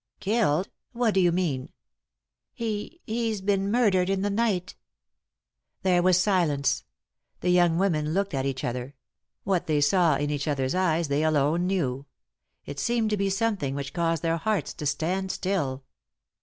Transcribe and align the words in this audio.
"Killed? 0.19 0.67
What 0.93 1.13
do 1.13 1.19
you 1.19 1.31
mean 1.31 1.65
i"" 1.65 1.69
He— 2.55 2.99
he's 3.05 3.39
been 3.39 3.69
murdered 3.69 4.09
in 4.09 4.23
the 4.23 4.31
night" 4.31 4.75
There 5.83 6.01
was 6.01 6.19
silence. 6.19 6.85
The 7.41 7.51
young 7.51 7.77
women 7.77 8.11
looked 8.15 8.33
at 8.33 8.47
each 8.47 8.63
other; 8.63 8.95
what 9.43 9.67
they 9.67 9.79
saw 9.79 10.15
in 10.15 10.31
each 10.31 10.47
other's 10.47 10.73
eyes 10.73 11.07
they 11.07 11.21
alone 11.23 11.67
knew; 11.67 12.07
it 12.65 12.79
seemed 12.79 13.11
to 13.11 13.15
be 13.17 13.29
something 13.29 13.75
which 13.75 13.93
caused 13.93 14.23
3i 14.23 14.29
9 14.29 14.33
iii^d 14.33 14.33
by 14.33 14.33
Google 14.33 14.33
THE 14.33 14.33
INTERRUPTED 14.33 14.37
KISS 14.37 14.37
their 14.37 14.37
hearts 14.53 14.73
to 14.73 14.85
stand 14.87 15.31
still. 15.31 15.83